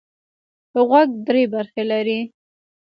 [0.89, 2.19] غوږ درې برخې لري.